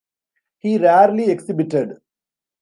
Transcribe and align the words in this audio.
He 0.57 0.79
rarely 0.79 1.29
exhibited. 1.29 2.01